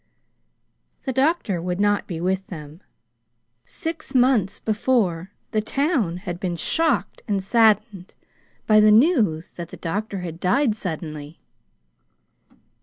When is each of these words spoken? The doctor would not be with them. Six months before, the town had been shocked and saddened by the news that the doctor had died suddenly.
The 1.03 1.13
doctor 1.13 1.61
would 1.61 1.79
not 1.79 2.07
be 2.07 2.19
with 2.19 2.47
them. 2.47 2.81
Six 3.65 4.15
months 4.15 4.59
before, 4.59 5.29
the 5.51 5.61
town 5.61 6.17
had 6.17 6.39
been 6.39 6.55
shocked 6.55 7.21
and 7.27 7.43
saddened 7.43 8.15
by 8.65 8.79
the 8.79 8.89
news 8.91 9.53
that 9.53 9.69
the 9.69 9.77
doctor 9.77 10.21
had 10.21 10.39
died 10.39 10.75
suddenly. 10.75 11.39